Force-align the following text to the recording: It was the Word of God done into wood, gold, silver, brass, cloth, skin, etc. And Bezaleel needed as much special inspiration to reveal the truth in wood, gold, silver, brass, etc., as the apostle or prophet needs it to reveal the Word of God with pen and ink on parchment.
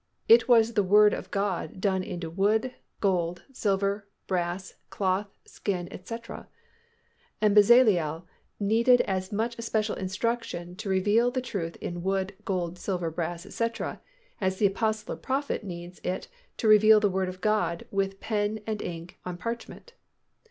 It 0.27 0.47
was 0.47 0.73
the 0.73 0.81
Word 0.81 1.13
of 1.13 1.29
God 1.29 1.79
done 1.79 2.01
into 2.01 2.27
wood, 2.27 2.73
gold, 3.01 3.43
silver, 3.53 4.07
brass, 4.25 4.73
cloth, 4.89 5.27
skin, 5.45 5.87
etc. 5.93 6.47
And 7.39 7.53
Bezaleel 7.55 8.25
needed 8.59 9.01
as 9.01 9.31
much 9.31 9.61
special 9.61 9.95
inspiration 9.95 10.75
to 10.77 10.89
reveal 10.89 11.29
the 11.29 11.39
truth 11.39 11.75
in 11.75 12.01
wood, 12.01 12.33
gold, 12.45 12.79
silver, 12.79 13.11
brass, 13.11 13.45
etc., 13.45 14.01
as 14.41 14.57
the 14.57 14.65
apostle 14.65 15.13
or 15.13 15.17
prophet 15.17 15.63
needs 15.63 15.99
it 16.03 16.27
to 16.57 16.67
reveal 16.67 16.99
the 16.99 17.07
Word 17.07 17.29
of 17.29 17.39
God 17.39 17.85
with 17.91 18.19
pen 18.19 18.59
and 18.65 18.81
ink 18.81 19.19
on 19.23 19.37
parchment. 19.37 19.93